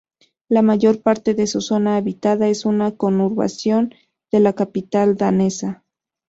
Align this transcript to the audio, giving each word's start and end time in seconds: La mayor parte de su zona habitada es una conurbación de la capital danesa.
La 0.49 0.63
mayor 0.63 1.03
parte 1.03 1.35
de 1.35 1.45
su 1.45 1.61
zona 1.61 1.95
habitada 1.95 2.47
es 2.47 2.65
una 2.65 2.89
conurbación 2.95 3.93
de 4.31 4.39
la 4.39 4.53
capital 4.53 5.15
danesa. 5.15 5.83